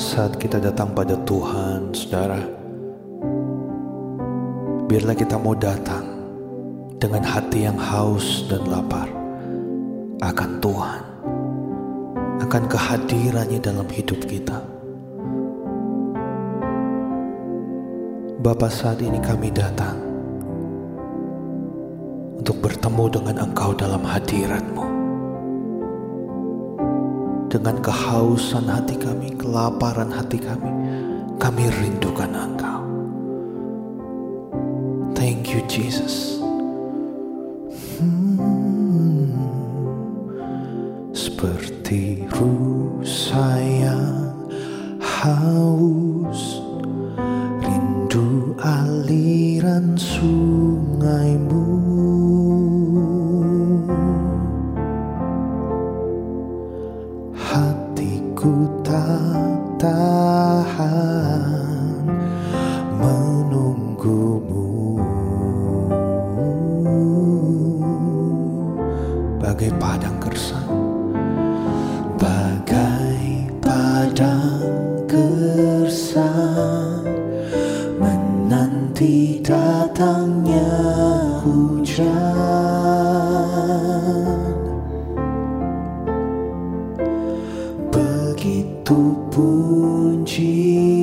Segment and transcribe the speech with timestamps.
[0.00, 2.40] saat kita datang pada Tuhan, saudara.
[4.88, 6.08] Biarlah kita mau datang
[6.96, 9.12] dengan hati yang haus dan lapar
[10.24, 11.02] akan Tuhan,
[12.48, 14.64] akan kehadirannya dalam hidup kita.
[18.40, 20.00] Bapa saat ini kami datang
[22.40, 24.89] untuk bertemu dengan Engkau dalam hadiratmu
[27.50, 30.70] dengan kehausan hati kami, kelaparan hati kami.
[31.36, 32.80] Kami rindukan Engkau.
[35.18, 36.39] Thank you, Jesus.
[88.90, 90.99] tu pungi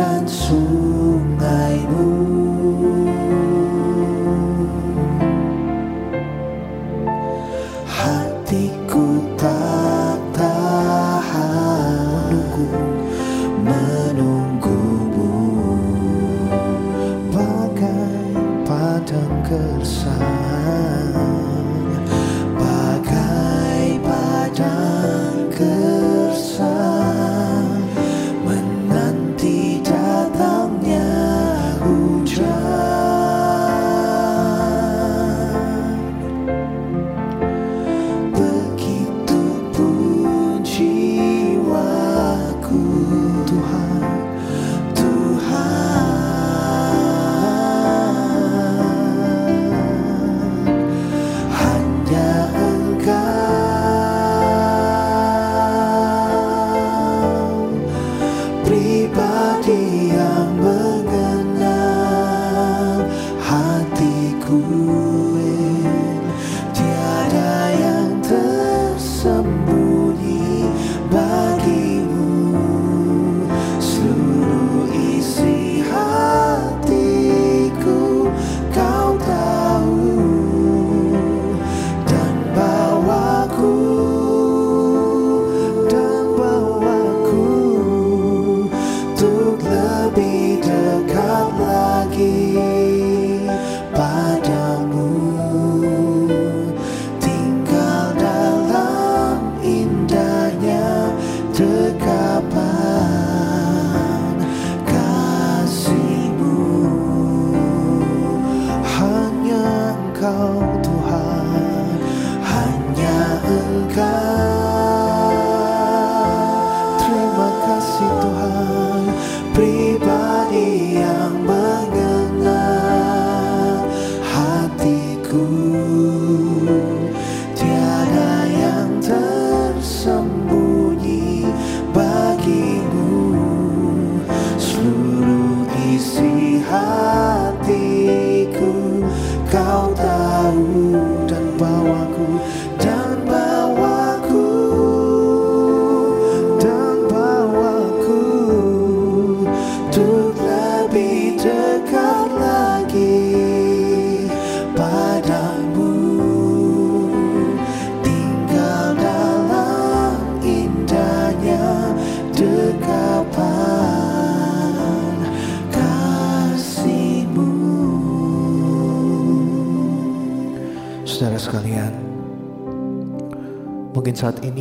[0.00, 0.99] 燃烛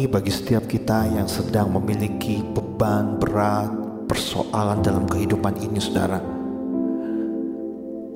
[0.10, 3.70] bagi setiap kita yang sedang memiliki beban berat,
[4.10, 6.18] persoalan dalam kehidupan ini, saudara,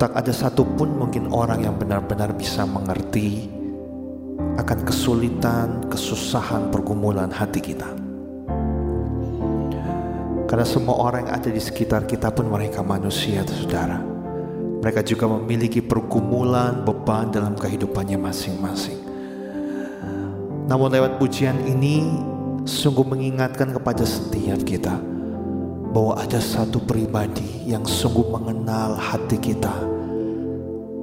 [0.01, 3.45] tak ada satupun mungkin orang yang benar-benar bisa mengerti
[4.57, 7.89] akan kesulitan, kesusahan, pergumulan hati kita.
[10.49, 14.01] Karena semua orang yang ada di sekitar kita pun mereka manusia, saudara.
[14.81, 19.02] Mereka juga memiliki pergumulan, beban dalam kehidupannya masing-masing.
[20.73, 22.01] Namun lewat pujian ini
[22.65, 24.97] sungguh mengingatkan kepada setiap kita
[25.93, 29.69] bahwa ada satu pribadi yang sungguh mengenal hati kita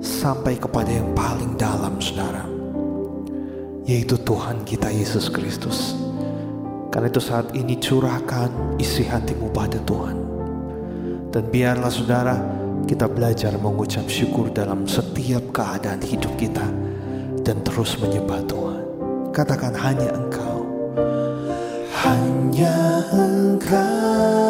[0.02, 2.50] sampai kepada yang paling dalam saudara
[3.86, 5.94] yaitu Tuhan kita Yesus Kristus
[6.90, 8.50] karena itu saat ini curahkan
[8.82, 10.18] isi hatimu pada Tuhan
[11.30, 12.34] dan biarlah saudara
[12.90, 16.66] kita belajar mengucap syukur dalam setiap keadaan hidup kita
[17.46, 18.89] dan terus menyembah Tuhan.
[19.30, 20.66] Katakan hanya Engkau.
[22.02, 24.49] Hanya Engkau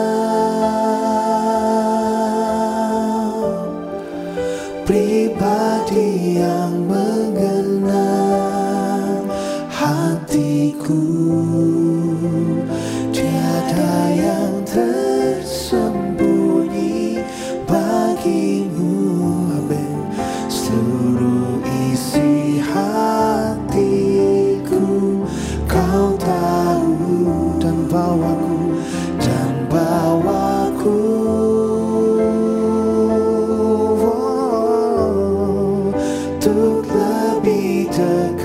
[36.41, 38.40] Untuk lebih dekat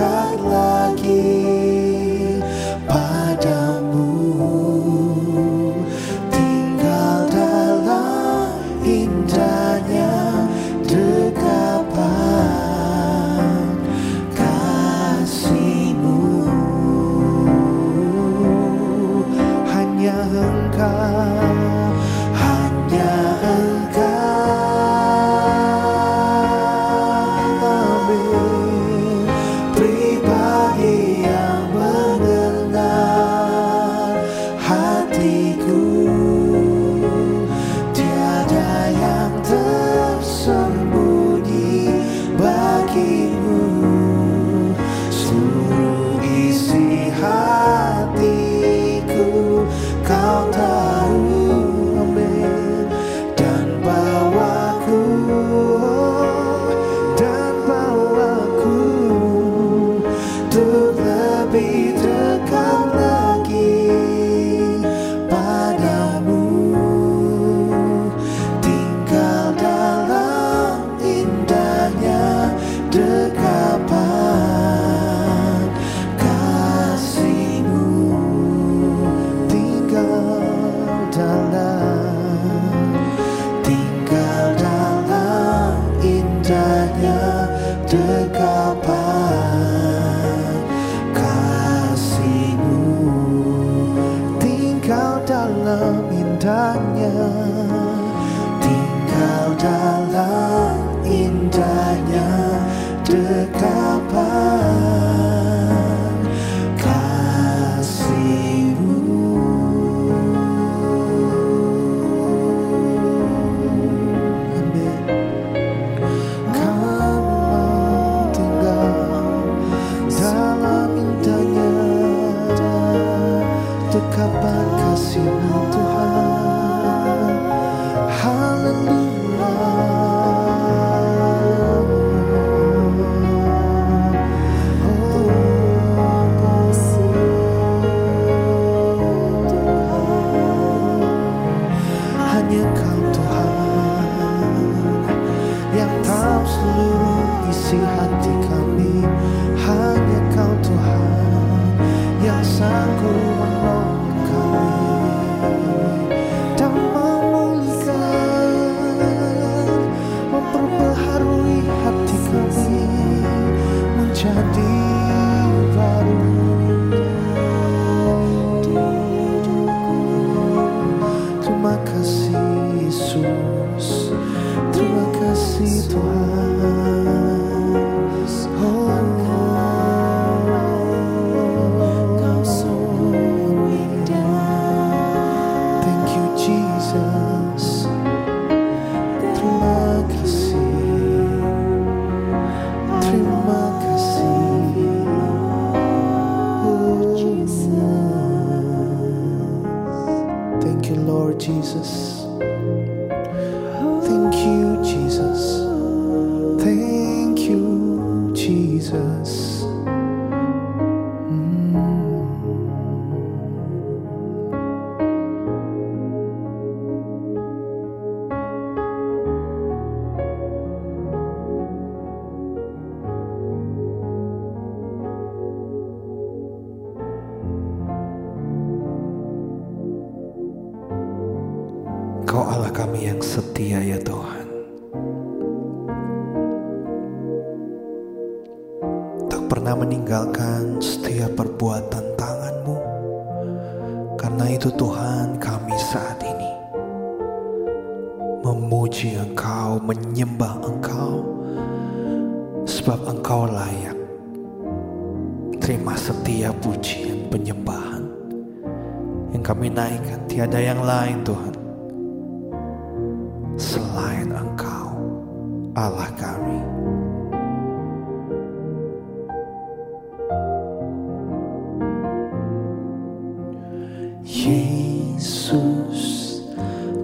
[274.25, 276.01] Yesus,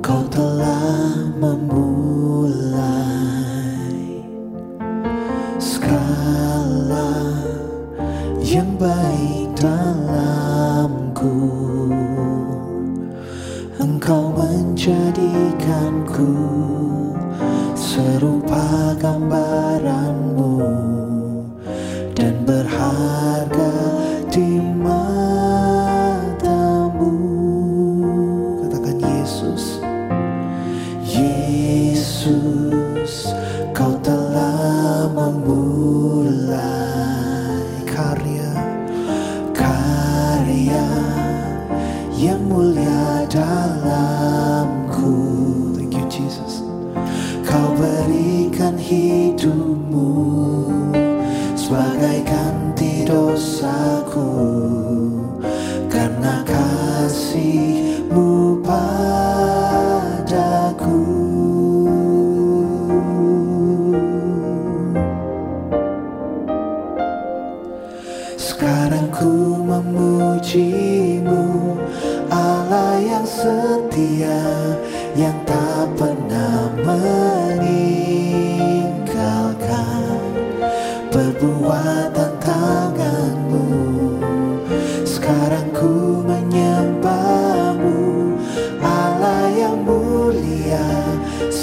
[0.01, 1.90] Kau telah memulai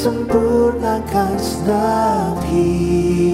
[0.09, 3.28] Sempurnakan senam hidupku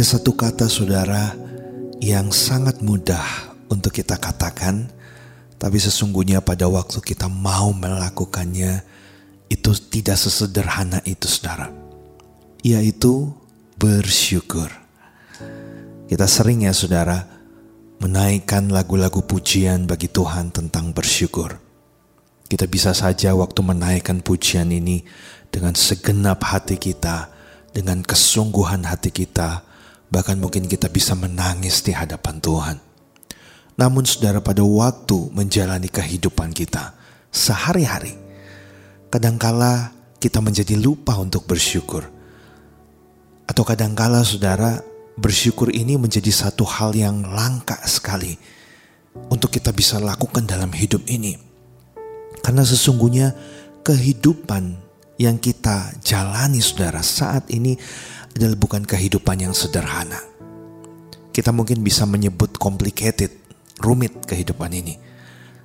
[0.00, 1.36] Ada satu kata saudara
[2.00, 4.88] yang sangat mudah untuk kita katakan,
[5.60, 8.80] tapi sesungguhnya pada waktu kita mau melakukannya,
[9.52, 11.68] itu tidak sesederhana itu saudara.
[12.64, 13.28] Yaitu
[13.76, 14.72] bersyukur.
[16.08, 17.20] Kita sering ya saudara,
[18.00, 21.60] menaikkan lagu-lagu pujian bagi Tuhan tentang bersyukur.
[22.48, 25.04] Kita bisa saja waktu menaikkan pujian ini
[25.52, 27.28] dengan segenap hati kita,
[27.76, 29.68] dengan kesungguhan hati kita,
[30.10, 32.76] bahkan mungkin kita bisa menangis di hadapan Tuhan.
[33.78, 36.92] Namun saudara pada waktu menjalani kehidupan kita
[37.32, 38.12] sehari-hari,
[39.08, 42.04] kadangkala kita menjadi lupa untuk bersyukur.
[43.48, 44.84] Atau kadangkala saudara
[45.16, 48.36] bersyukur ini menjadi satu hal yang langka sekali
[49.32, 51.38] untuk kita bisa lakukan dalam hidup ini.
[52.44, 53.32] Karena sesungguhnya
[53.82, 54.76] kehidupan
[55.20, 57.76] yang kita jalani saudara saat ini
[58.36, 60.18] adalah bukan kehidupan yang sederhana.
[61.30, 63.30] Kita mungkin bisa menyebut complicated,
[63.78, 64.98] rumit kehidupan ini.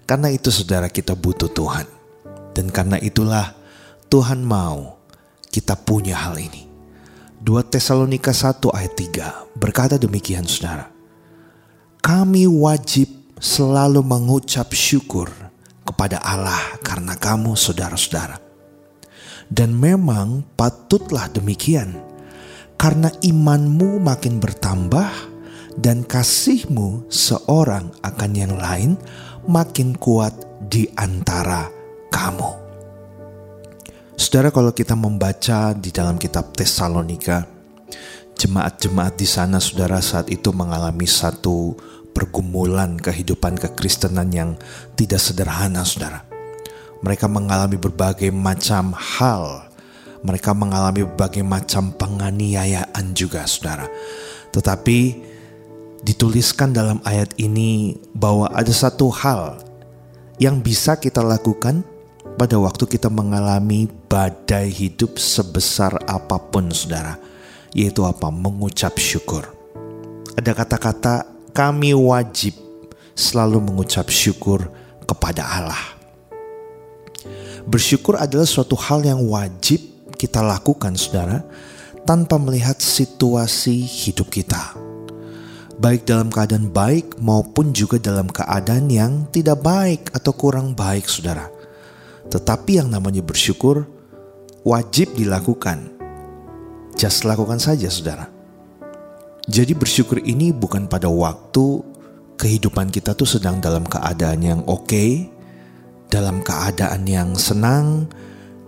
[0.06, 1.88] Karena itu saudara kita butuh Tuhan.
[2.56, 3.58] Dan karena itulah
[4.08, 5.02] Tuhan mau
[5.50, 6.70] kita punya hal ini.
[7.42, 10.90] 2 Tesalonika 1 ayat 3 berkata demikian saudara.
[12.00, 13.10] Kami wajib
[13.42, 15.30] selalu mengucap syukur
[15.86, 18.42] kepada Allah karena kamu saudara-saudara.
[19.46, 21.94] Dan memang patutlah demikian
[22.76, 25.12] karena imanmu makin bertambah
[25.76, 28.96] dan kasihmu seorang akan yang lain
[29.46, 30.34] makin kuat
[30.64, 31.70] di antara
[32.10, 32.66] kamu.
[34.16, 37.44] Saudara kalau kita membaca di dalam kitab Tesalonika,
[38.40, 41.76] jemaat-jemaat di sana saudara saat itu mengalami satu
[42.16, 44.50] pergumulan kehidupan kekristenan yang
[44.96, 46.24] tidak sederhana saudara.
[47.04, 49.65] Mereka mengalami berbagai macam hal.
[50.26, 53.86] Mereka mengalami berbagai macam penganiayaan juga, saudara.
[54.50, 55.22] Tetapi
[56.02, 59.62] dituliskan dalam ayat ini bahwa ada satu hal
[60.42, 61.86] yang bisa kita lakukan
[62.36, 67.22] pada waktu kita mengalami badai hidup sebesar apa pun saudara.
[67.76, 68.34] Yaitu apa?
[68.34, 69.46] Mengucap syukur.
[70.36, 71.14] Ada kata-kata
[71.56, 72.58] kami wajib
[73.16, 74.68] selalu mengucap syukur
[75.08, 75.84] kepada Allah.
[77.66, 81.44] Bersyukur adalah suatu hal yang wajib kita lakukan saudara
[82.08, 84.76] tanpa melihat situasi hidup kita.
[85.76, 91.52] Baik dalam keadaan baik maupun juga dalam keadaan yang tidak baik atau kurang baik saudara.
[92.32, 93.84] Tetapi yang namanya bersyukur
[94.64, 95.92] wajib dilakukan.
[96.96, 98.32] Just lakukan saja saudara.
[99.46, 101.84] Jadi bersyukur ini bukan pada waktu
[102.40, 105.28] kehidupan kita tuh sedang dalam keadaan yang oke, okay,
[106.10, 108.08] dalam keadaan yang senang,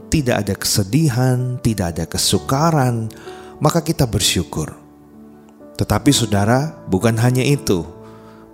[0.07, 3.11] tidak ada kesedihan, tidak ada kesukaran,
[3.59, 4.75] maka kita bersyukur.
[5.77, 7.85] Tetapi saudara, bukan hanya itu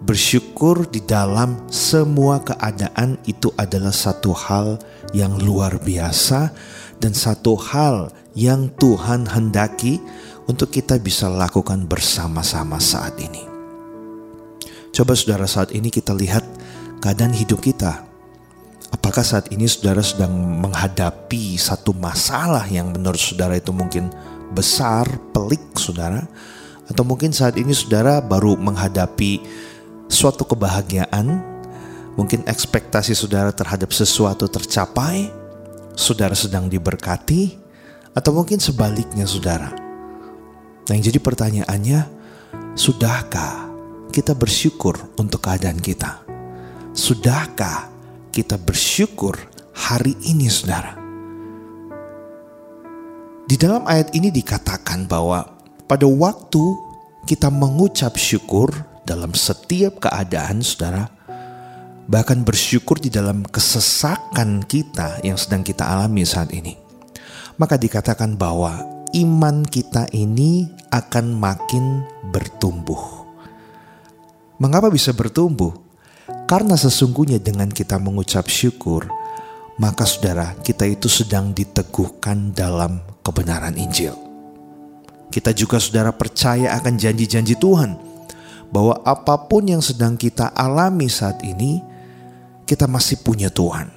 [0.03, 4.75] bersyukur di dalam semua keadaan itu adalah satu hal
[5.15, 6.51] yang luar biasa
[6.99, 10.03] dan satu hal yang Tuhan hendaki
[10.51, 13.47] untuk kita bisa lakukan bersama-sama saat ini.
[14.91, 16.43] Coba saudara saat ini kita lihat
[16.99, 18.12] keadaan hidup kita.
[18.93, 24.13] Apakah saat ini saudara sedang menghadapi satu masalah yang menurut saudara itu mungkin
[24.53, 26.21] besar, pelik saudara?
[26.85, 29.41] Atau mungkin saat ini saudara baru menghadapi
[30.05, 31.41] suatu kebahagiaan,
[32.13, 35.33] mungkin ekspektasi saudara terhadap sesuatu tercapai,
[35.97, 37.57] saudara sedang diberkati,
[38.13, 39.73] atau mungkin sebaliknya saudara.
[40.85, 41.99] Nah yang jadi pertanyaannya,
[42.77, 43.73] sudahkah
[44.13, 46.21] kita bersyukur untuk keadaan kita?
[46.93, 47.92] Sudahkah
[48.33, 49.37] kita bersyukur
[49.77, 50.97] hari ini saudara?
[53.45, 55.45] Di dalam ayat ini dikatakan bahwa
[55.85, 56.63] pada waktu
[57.29, 58.73] kita mengucap syukur
[59.05, 61.11] dalam setiap keadaan, saudara.
[62.03, 66.75] Bahkan bersyukur di dalam kesesakan kita yang sedang kita alami saat ini.
[67.61, 68.81] Maka dikatakan bahwa
[69.13, 73.29] iman kita ini akan makin bertumbuh.
[74.57, 75.82] Mengapa bisa bertumbuh?
[76.43, 79.07] Karena sesungguhnya dengan kita mengucap syukur,
[79.79, 84.13] maka saudara, kita itu sedang diteguhkan dalam kebenaran Injil.
[85.33, 87.97] Kita juga saudara percaya akan janji-janji Tuhan
[88.69, 91.81] bahwa apa pun yang sedang kita alami saat ini,
[92.69, 93.89] kita masih punya Tuhan.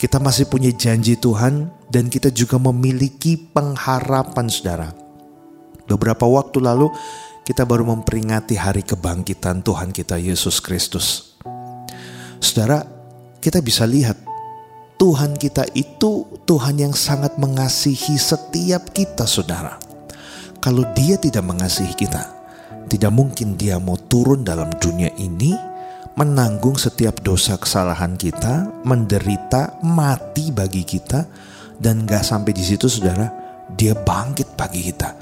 [0.00, 4.90] Kita masih punya janji Tuhan dan kita juga memiliki pengharapan saudara.
[5.86, 6.90] Beberapa waktu lalu
[7.46, 11.29] kita baru memperingati hari kebangkitan Tuhan kita Yesus Kristus.
[12.50, 12.82] Saudara,
[13.38, 14.18] kita bisa lihat
[14.98, 19.78] Tuhan kita itu Tuhan yang sangat mengasihi setiap kita saudara.
[20.58, 22.26] Kalau dia tidak mengasihi kita,
[22.90, 25.54] tidak mungkin dia mau turun dalam dunia ini
[26.18, 31.30] menanggung setiap dosa kesalahan kita, menderita, mati bagi kita,
[31.78, 33.30] dan gak sampai di situ saudara,
[33.78, 35.14] dia bangkit bagi kita.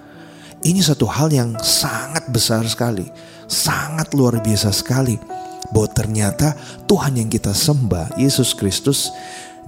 [0.64, 3.04] Ini satu hal yang sangat besar sekali,
[3.44, 5.46] sangat luar biasa sekali.
[5.74, 6.56] Bahwa ternyata
[6.88, 9.12] Tuhan yang kita sembah, Yesus Kristus,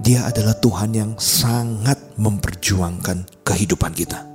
[0.01, 4.31] dia adalah Tuhan yang sangat memperjuangkan kehidupan kita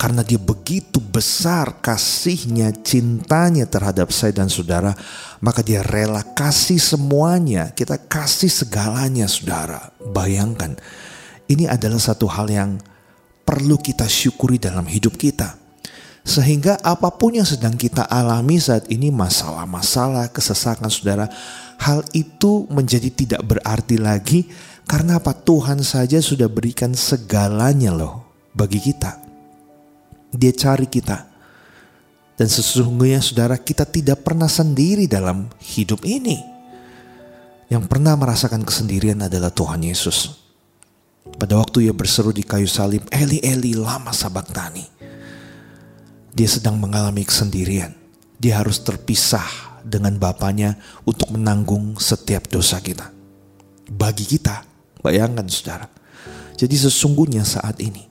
[0.00, 4.96] karena dia begitu besar kasihnya, cintanya terhadap saya dan saudara,
[5.44, 9.92] maka dia rela kasih semuanya, kita kasih segalanya saudara.
[10.00, 10.72] Bayangkan,
[11.52, 12.80] ini adalah satu hal yang
[13.44, 15.59] perlu kita syukuri dalam hidup kita.
[16.20, 21.26] Sehingga apa pun yang sedang kita alami saat ini masalah-masalah, kesesakan saudara,
[21.80, 24.40] hal itu menjadi tidak berarti lagi
[24.84, 29.16] karena apa Tuhan saja sudah berikan segalanya loh bagi kita.
[30.34, 31.30] Dia cari kita.
[32.34, 36.40] Dan sesungguhnya saudara kita tidak pernah sendiri dalam hidup ini.
[37.70, 40.42] Yang pernah merasakan kesendirian adalah Tuhan Yesus.
[41.38, 44.89] Pada waktu ia berseru di kayu salib, Eli Eli lama sabaktani.
[46.30, 47.94] Dia sedang mengalami kesendirian.
[48.40, 49.44] Dia harus terpisah
[49.84, 53.10] dengan Bapaknya untuk menanggung setiap dosa kita.
[53.90, 54.64] Bagi kita,
[55.02, 55.90] bayangkan saudara.
[56.54, 58.06] Jadi sesungguhnya saat ini,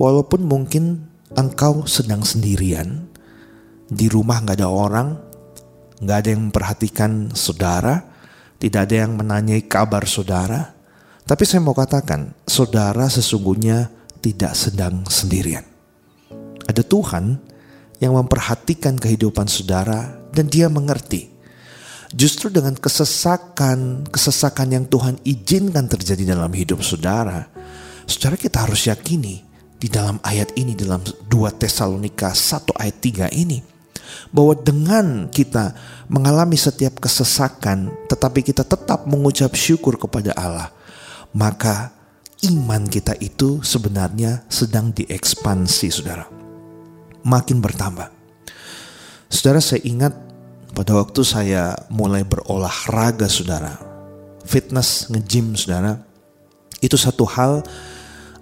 [0.00, 3.10] walaupun mungkin engkau sedang sendirian,
[3.90, 5.08] di rumah nggak ada orang,
[6.00, 8.00] nggak ada yang memperhatikan saudara,
[8.62, 10.72] tidak ada yang menanyai kabar saudara.
[11.26, 13.90] Tapi saya mau katakan, saudara sesungguhnya
[14.22, 15.66] tidak sedang sendirian.
[16.70, 17.49] Ada Tuhan
[18.00, 21.28] yang memperhatikan kehidupan saudara dan dia mengerti.
[22.10, 27.46] Justru dengan kesesakan, kesesakan yang Tuhan izinkan terjadi dalam hidup saudara,
[28.08, 29.46] saudara kita harus yakini
[29.78, 32.96] di dalam ayat ini dalam 2 Tesalonika 1 ayat
[33.30, 33.62] 3 ini
[34.34, 35.72] bahwa dengan kita
[36.10, 40.68] mengalami setiap kesesakan tetapi kita tetap mengucap syukur kepada Allah
[41.32, 41.94] maka
[42.44, 46.39] iman kita itu sebenarnya sedang diekspansi saudara
[47.26, 48.08] makin bertambah
[49.32, 50.14] saudara saya ingat
[50.74, 53.76] pada waktu saya mulai berolahraga saudara
[54.46, 56.00] fitness nge-gym saudara
[56.80, 57.60] itu satu hal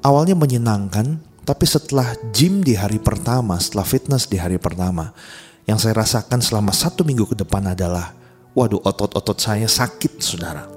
[0.02, 5.16] awalnya menyenangkan tapi setelah gym di hari pertama, setelah fitness di hari pertama,
[5.64, 8.12] yang saya rasakan selama satu minggu ke depan adalah,
[8.52, 10.68] waduh otot-otot saya sakit saudara.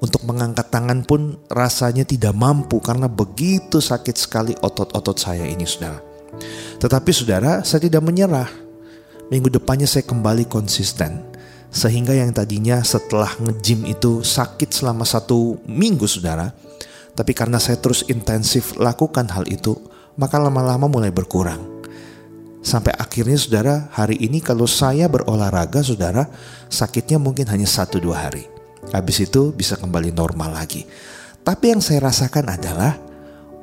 [0.00, 6.00] Untuk mengangkat tangan pun rasanya tidak mampu karena begitu sakit sekali otot-otot saya ini saudara.
[6.80, 8.48] Tetapi saudara, saya tidak menyerah.
[9.30, 11.24] Minggu depannya saya kembali konsisten.
[11.72, 16.52] Sehingga yang tadinya setelah nge-gym itu sakit selama satu minggu saudara,
[17.16, 19.76] tapi karena saya terus intensif lakukan hal itu,
[20.20, 21.60] maka lama-lama mulai berkurang.
[22.62, 26.28] Sampai akhirnya saudara, hari ini kalau saya berolahraga saudara,
[26.68, 28.46] sakitnya mungkin hanya satu dua hari.
[28.92, 30.86] Habis itu bisa kembali normal lagi.
[31.42, 32.94] Tapi yang saya rasakan adalah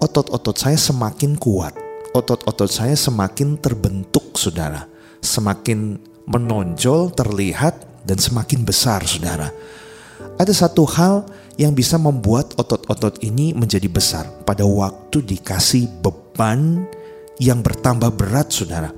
[0.04, 1.89] otot-otot saya semakin kuat.
[2.10, 4.90] Otot-otot saya semakin terbentuk saudara.
[5.22, 9.54] Semakin menonjol, terlihat, dan semakin besar saudara.
[10.42, 11.28] Ada satu hal
[11.60, 16.88] yang bisa membuat otot-otot ini menjadi besar pada waktu dikasih beban
[17.38, 18.90] yang bertambah berat saudara.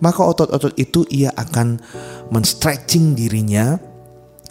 [0.00, 1.78] Maka otot-otot itu ia akan
[2.32, 3.76] menstretching dirinya,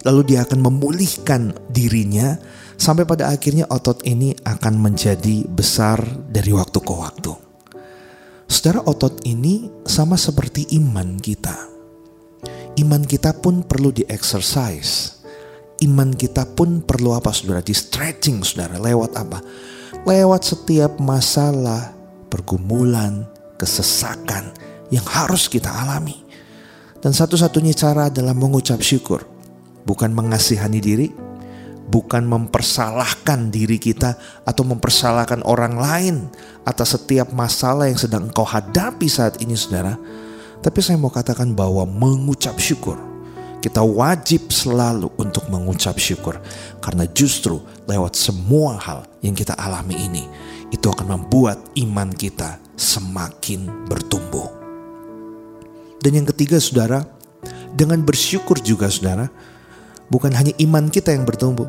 [0.05, 2.37] lalu dia akan memulihkan dirinya
[2.77, 7.46] sampai pada akhirnya otot ini akan menjadi besar dari waktu ke waktu.
[8.47, 11.55] Saudara otot ini sama seperti iman kita.
[12.79, 15.17] Iman kita pun perlu di-exercise
[15.85, 17.61] iman kita pun perlu apa saudara?
[17.61, 18.81] Di stretching saudara.
[18.81, 19.39] Lewat apa?
[20.07, 21.93] Lewat setiap masalah,
[22.31, 23.27] pergumulan,
[23.59, 24.55] kesesakan
[24.89, 26.15] yang harus kita alami.
[26.97, 29.21] Dan satu-satunya cara adalah mengucap syukur.
[29.85, 31.07] Bukan mengasihani diri,
[31.87, 36.15] bukan mempersalahkan diri kita atau mempersalahkan orang lain
[36.67, 39.95] atas setiap masalah yang sedang engkau hadapi saat ini saudara.
[40.59, 42.99] Tapi saya mau katakan bahwa mengucap syukur
[43.57, 46.37] kita wajib selalu untuk mengucap syukur
[46.77, 47.57] karena justru
[47.89, 50.23] lewat semua hal yang kita alami ini
[50.69, 54.47] itu akan membuat iman kita semakin bertumbuh.
[55.99, 57.01] Dan yang ketiga Saudara,
[57.73, 59.25] dengan bersyukur juga Saudara,
[60.07, 61.67] bukan hanya iman kita yang bertumbuh.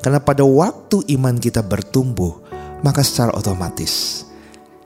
[0.00, 2.38] Karena pada waktu iman kita bertumbuh,
[2.84, 4.24] maka secara otomatis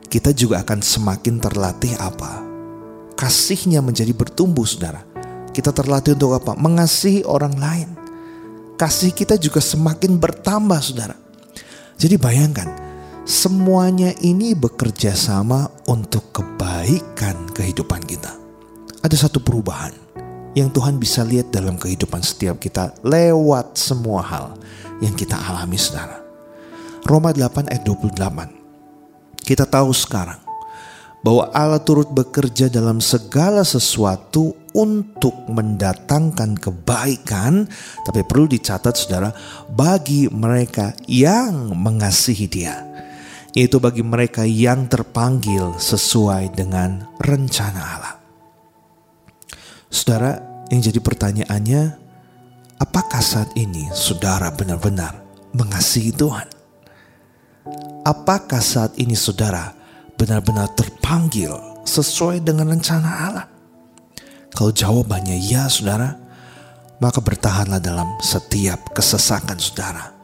[0.08, 2.42] kita juga akan semakin terlatih apa?
[3.14, 5.10] Kasihnya menjadi bertumbuh Saudara
[5.50, 6.54] kita terlatih untuk apa?
[6.54, 7.88] Mengasihi orang lain.
[8.78, 11.18] Kasih kita juga semakin bertambah, saudara.
[12.00, 12.70] Jadi bayangkan,
[13.28, 18.32] semuanya ini bekerja sama untuk kebaikan kehidupan kita.
[19.04, 19.92] Ada satu perubahan
[20.54, 24.46] yang Tuhan bisa lihat dalam kehidupan setiap kita lewat semua hal
[24.98, 26.20] yang kita alami, saudara.
[27.06, 29.40] Roma 8 ayat 28.
[29.40, 30.38] Kita tahu sekarang
[31.20, 37.68] bahwa Allah turut bekerja dalam segala sesuatu untuk mendatangkan kebaikan,
[38.04, 39.32] tapi perlu dicatat saudara,
[39.68, 42.76] bagi mereka yang mengasihi dia.
[43.50, 48.19] Yaitu bagi mereka yang terpanggil sesuai dengan rencana Allah.
[49.90, 50.38] Saudara,
[50.70, 51.82] yang jadi pertanyaannya,
[52.78, 55.18] apakah saat ini saudara benar-benar
[55.50, 56.46] mengasihi Tuhan?
[58.06, 59.74] Apakah saat ini saudara
[60.14, 61.50] benar-benar terpanggil
[61.82, 63.46] sesuai dengan rencana Allah?
[64.54, 66.14] Kalau jawabannya ya saudara,
[67.02, 70.14] maka bertahanlah dalam setiap kesesakan saudara.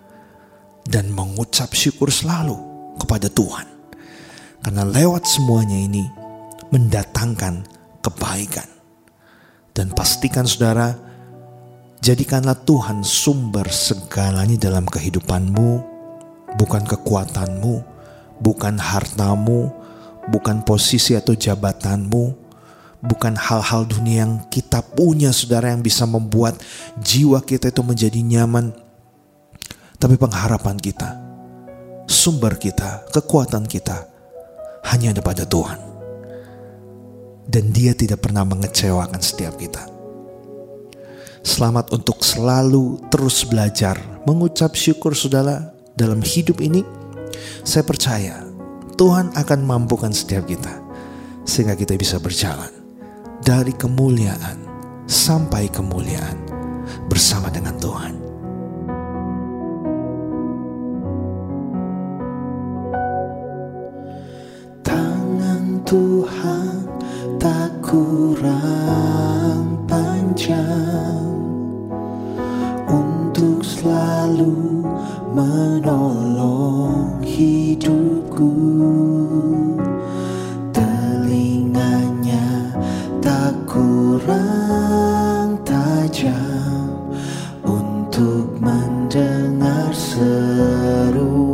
[0.86, 2.54] Dan mengucap syukur selalu
[3.02, 3.66] kepada Tuhan.
[4.62, 6.06] Karena lewat semuanya ini
[6.70, 7.66] mendatangkan
[8.06, 8.75] kebaikan.
[9.76, 10.96] Dan pastikan saudara,
[12.00, 15.70] jadikanlah Tuhan sumber segalanya dalam kehidupanmu,
[16.56, 17.84] bukan kekuatanmu,
[18.40, 19.68] bukan hartamu,
[20.32, 22.24] bukan posisi atau jabatanmu,
[23.04, 26.56] bukan hal-hal dunia yang kita punya saudara yang bisa membuat
[26.96, 28.72] jiwa kita itu menjadi nyaman.
[30.00, 31.20] Tapi pengharapan kita,
[32.08, 34.08] sumber kita, kekuatan kita
[34.88, 35.85] hanya ada pada Tuhan
[37.46, 39.86] dan dia tidak pernah mengecewakan setiap kita.
[41.46, 43.94] Selamat untuk selalu terus belajar
[44.26, 46.82] mengucap syukur saudara dalam hidup ini.
[47.62, 48.42] Saya percaya
[48.98, 50.82] Tuhan akan mampukan setiap kita
[51.46, 52.74] sehingga kita bisa berjalan
[53.46, 54.58] dari kemuliaan
[55.06, 56.38] sampai kemuliaan
[57.06, 58.26] bersama dengan Tuhan.
[65.86, 66.65] Tuhan
[67.46, 71.30] tak kurang panjang
[72.90, 74.82] Untuk selalu
[75.30, 78.50] menolong hidupku.
[80.74, 82.74] Telinganya
[83.22, 86.98] tak kurang tajam
[87.62, 91.45] Untuk mendengar seru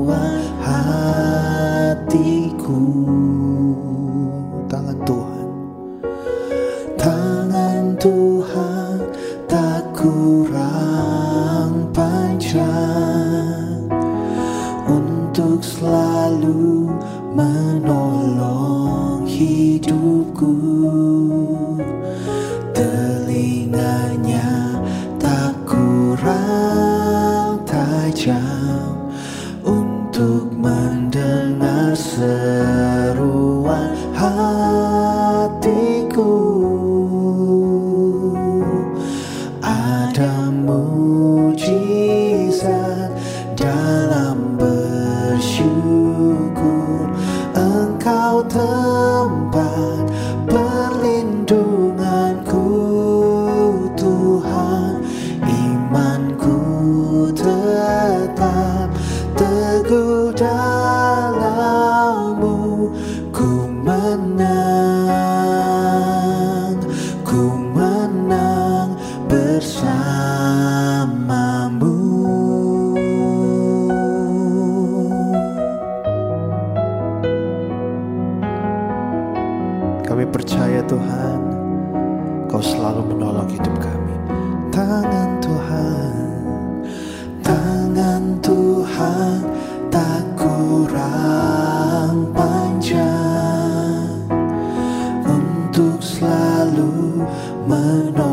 [97.66, 98.31] mơ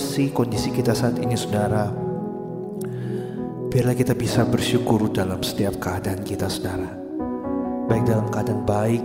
[0.00, 1.92] situasi kondisi kita saat ini saudara.
[3.68, 6.88] Biarlah kita bisa bersyukur dalam setiap keadaan kita saudara.
[7.84, 9.04] Baik dalam keadaan baik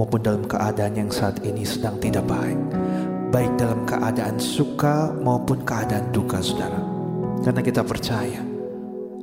[0.00, 2.56] maupun dalam keadaan yang saat ini sedang tidak baik.
[3.28, 6.80] Baik dalam keadaan suka maupun keadaan duka saudara.
[7.44, 8.40] Karena kita percaya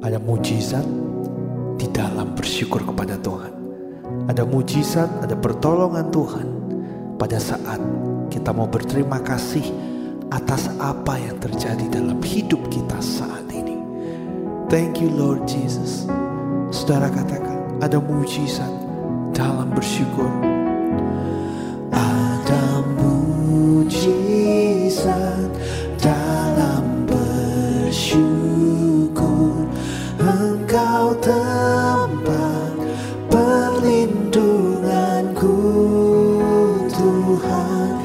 [0.05, 0.85] ada mujizat
[1.81, 3.53] di dalam bersyukur kepada Tuhan.
[4.29, 6.47] Ada mujizat, ada pertolongan Tuhan
[7.17, 7.81] pada saat
[8.29, 9.88] kita mau berterima kasih
[10.29, 13.81] atas apa yang terjadi dalam hidup kita saat ini.
[14.69, 16.05] Thank you Lord Jesus.
[16.69, 18.69] Saudara katakan ada mujizat
[19.33, 20.29] dalam bersyukur.
[21.89, 24.29] Ada mujizat
[25.97, 28.29] dalam bersyukur.
[30.21, 32.77] Engkau tempat
[33.33, 35.57] perlindunganku
[36.93, 37.98] Tuhan.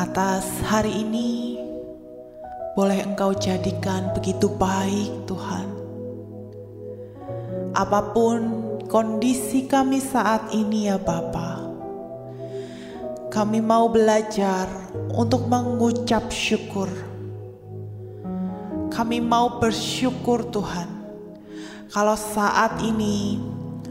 [0.00, 1.60] Atas hari ini
[2.72, 5.68] boleh Engkau jadikan begitu baik Tuhan.
[7.76, 8.40] Apa pun
[8.88, 11.64] kondisi kami saat ini ya Bapa,
[13.28, 14.68] kami mau belajar
[15.12, 16.88] untuk mengucap syukur.
[18.92, 20.88] Kami mau bersyukur Tuhan
[21.92, 23.36] kalau saat ini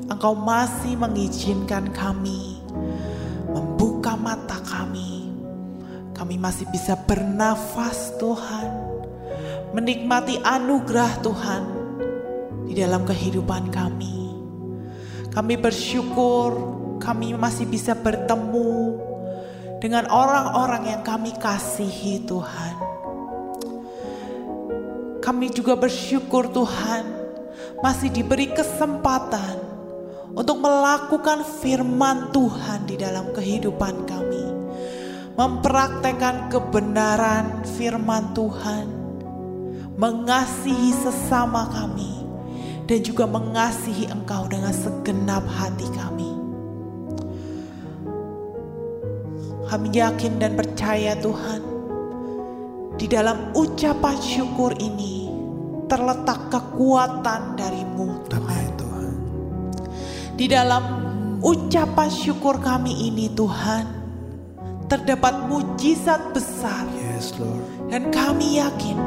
[0.09, 2.51] Engkau masih mengizinkan kami
[6.32, 8.72] Kami masih bisa bernafas Tuhan,
[9.76, 11.64] menikmati anugerah Tuhan
[12.72, 14.32] di dalam kehidupan kami.
[15.28, 16.56] Kami bersyukur
[17.04, 18.96] kami masih bisa bertemu
[19.84, 22.76] dengan orang-orang yang kami kasihi Tuhan.
[25.20, 27.12] Kami juga bersyukur Tuhan
[27.84, 29.60] masih diberi kesempatan
[30.32, 34.31] untuk melakukan firman Tuhan di dalam kehidupan kami.
[35.36, 38.88] Mempraktekkan kebenaran firman Tuhan.
[39.96, 42.24] Mengasihi sesama kami.
[42.90, 46.32] Dan juga mengasihi engkau dengan segenap hati kami.
[49.72, 51.62] Kami yakin dan percaya Tuhan.
[53.00, 55.32] Di dalam ucapan syukur ini
[55.92, 59.14] terletak kekuatan darimu Amin Tuhan
[60.40, 60.84] di dalam
[61.44, 64.01] ucapan syukur kami ini Tuhan
[64.92, 66.84] terdapat mujizat besar.
[67.00, 67.64] Yes Lord.
[67.88, 69.00] Dan kami yakin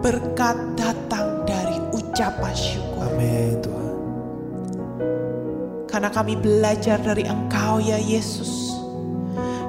[0.00, 3.04] berkat datang dari ucapan syukur.
[3.04, 3.92] Amin Tuhan.
[5.84, 8.72] Karena kami belajar dari Engkau ya Yesus.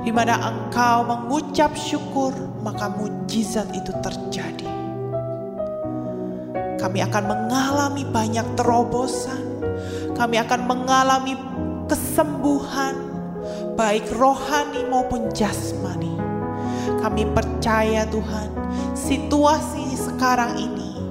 [0.07, 2.31] Di mana Engkau mengucap syukur
[2.63, 4.71] maka mujizat itu terjadi.
[6.79, 9.43] Kami akan mengalami banyak terobosan.
[10.15, 11.35] Kami akan mengalami
[11.91, 13.10] kesembuhan
[13.81, 16.13] baik rohani maupun jasmani.
[17.01, 18.53] Kami percaya Tuhan,
[18.93, 21.01] situasi sekarang ini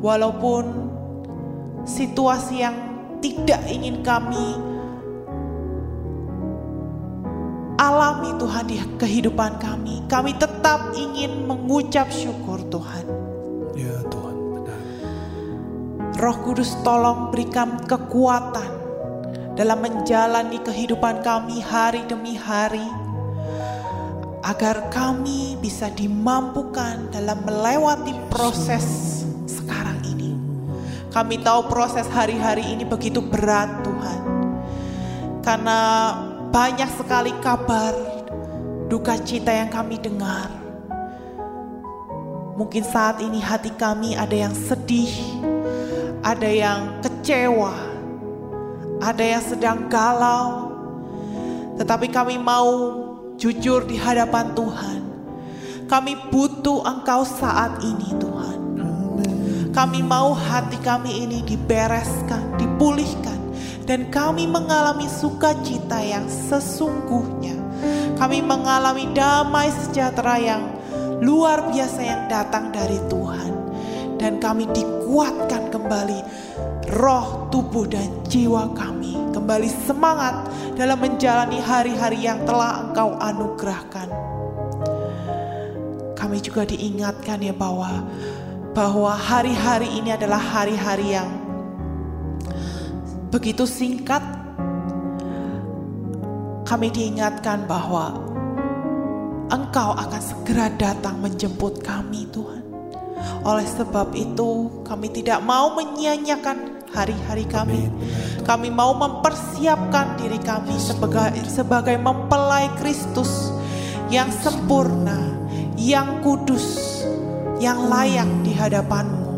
[0.00, 0.88] walaupun
[1.84, 2.76] situasi yang
[3.20, 4.56] tidak ingin kami
[7.76, 13.04] alami Tuhan di kehidupan kami, kami tetap ingin mengucap syukur Tuhan.
[13.76, 14.80] Ya Tuhan benar
[16.16, 18.77] Roh Kudus tolong berikan kekuatan
[19.58, 22.86] dalam menjalani kehidupan kami hari demi hari
[24.46, 28.86] agar kami bisa dimampukan dalam melewati proses
[29.50, 30.38] sekarang ini.
[31.10, 34.20] Kami tahu proses hari-hari ini begitu berat Tuhan.
[35.42, 35.80] Karena
[36.54, 37.98] banyak sekali kabar
[38.86, 40.54] duka cita yang kami dengar.
[42.54, 45.10] Mungkin saat ini hati kami ada yang sedih,
[46.22, 47.87] ada yang kecewa,
[48.98, 50.74] ada yang sedang galau,
[51.78, 52.98] tetapi kami mau
[53.38, 55.00] jujur di hadapan Tuhan.
[55.88, 58.58] Kami butuh Engkau saat ini, Tuhan.
[59.72, 63.38] Kami mau hati kami ini dibereskan, dipulihkan,
[63.86, 67.56] dan kami mengalami sukacita yang sesungguhnya
[68.18, 70.62] Kami mengalami damai sejahtera yang
[71.22, 73.52] luar biasa yang datang dari Tuhan.
[74.18, 76.20] Dan kami dikuatkan kembali
[76.92, 79.16] roh, tubuh, dan jiwa kami.
[79.32, 84.08] Kembali semangat dalam menjalani hari-hari yang telah engkau anugerahkan.
[86.16, 88.04] Kami juga diingatkan ya bahwa
[88.76, 91.30] bahwa hari-hari ini adalah hari-hari yang
[93.32, 94.20] begitu singkat.
[96.68, 98.28] Kami diingatkan bahwa
[99.48, 102.60] Engkau akan segera datang menjemput kami, Tuhan.
[103.48, 107.92] Oleh sebab itu, kami tidak mau menyia-nyiakan hari-hari kami.
[108.44, 113.52] Kami mau mempersiapkan diri kami sebagai sebagai mempelai Kristus
[114.08, 115.36] yang sempurna,
[115.76, 117.04] yang kudus,
[117.60, 119.28] yang layak di hadapanmu.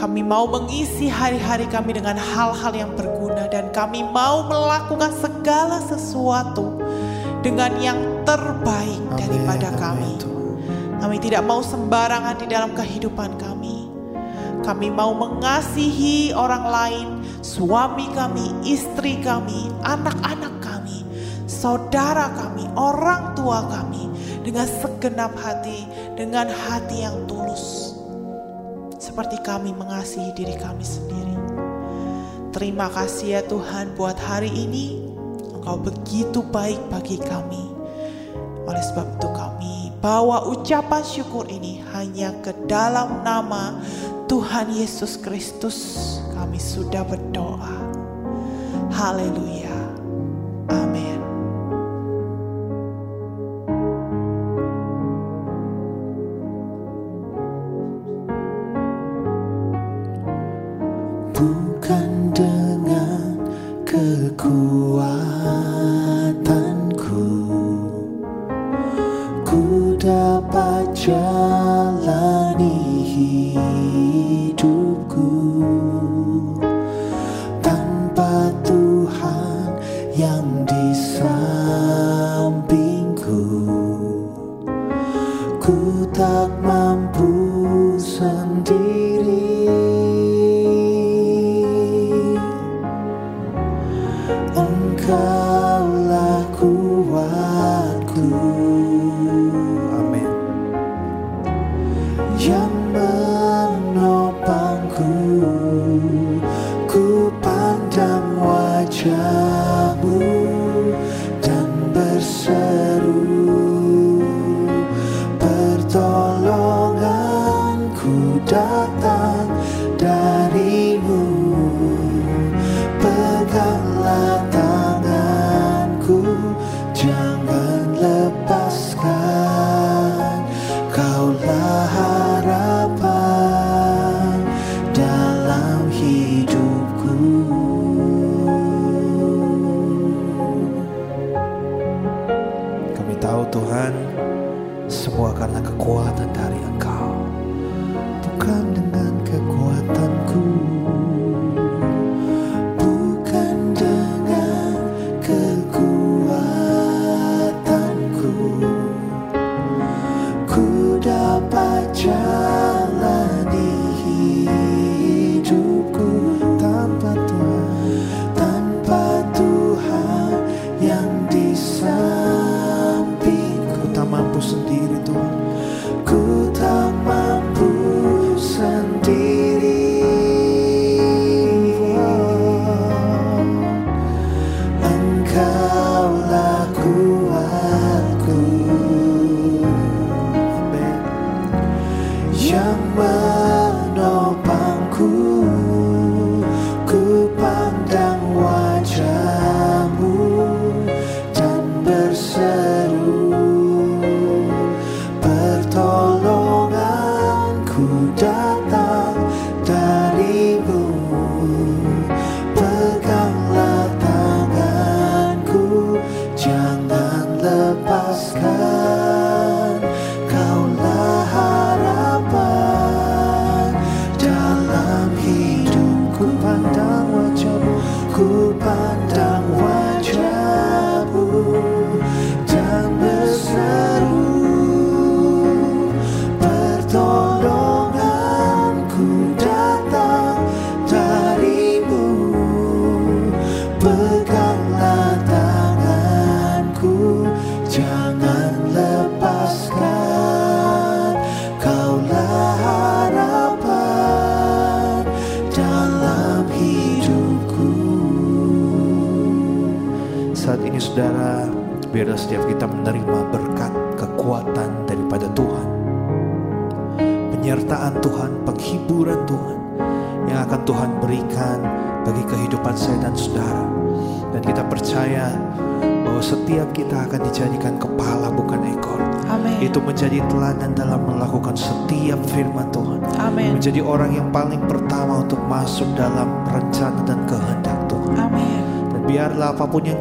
[0.00, 6.80] Kami mau mengisi hari-hari kami dengan hal-hal yang berguna dan kami mau melakukan segala sesuatu
[7.44, 10.16] dengan yang terbaik daripada kami.
[11.00, 13.79] Kami tidak mau sembarangan di dalam kehidupan kami.
[14.60, 17.08] Kami mau mengasihi orang lain,
[17.40, 21.02] suami kami, istri kami, anak-anak kami,
[21.48, 24.12] saudara kami, orang tua kami
[24.44, 27.96] dengan segenap hati, dengan hati yang tulus.
[29.00, 31.36] Seperti kami mengasihi diri kami sendiri.
[32.50, 35.10] Terima kasih ya Tuhan buat hari ini
[35.60, 37.68] Engkau begitu baik bagi kami.
[38.64, 43.76] Oleh sebab itu kami bawa ucapan syukur ini hanya ke dalam nama
[44.30, 45.78] Tuhan Yesus Kristus.
[46.30, 47.82] Kami sudah berdoa.
[48.94, 49.59] Haleluya.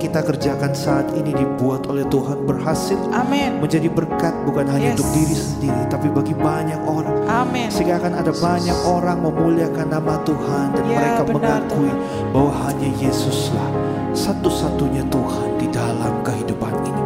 [0.10, 3.62] Kita kerjakan saat ini dibuat oleh Tuhan berhasil Amin.
[3.62, 4.98] menjadi berkat bukan hanya Yes.
[4.98, 7.30] untuk diri sendiri tapi bagi banyak orang.
[7.30, 7.70] Amin.
[7.70, 11.94] Sehingga akan ada banyak orang memuliakan nama Tuhan dan Ya, mereka benar, mengakui
[12.34, 13.70] bahwa hanya Yesuslah
[14.18, 17.02] satu-satunya Tuhan di dalam kehidupan ini.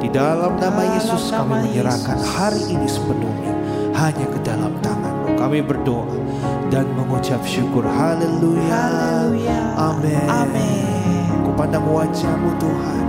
[0.00, 2.32] Di dalam nama Dalam Yesus kami nama menyerahkan Yesus.
[2.40, 3.52] hari ini sepenuhnya
[4.00, 5.36] hanya ke dalam tangan-Mu.
[5.36, 6.08] Kami berdoa
[6.72, 7.84] dan mengucap syukur.
[7.84, 8.80] Haleluya.
[8.80, 9.60] Haleluya.
[9.76, 10.24] Amin.
[10.24, 10.95] Amin.
[11.56, 13.06] Pandang wajah-Mu Tuhan.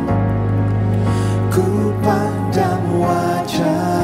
[1.51, 3.96] Ku pandang wajah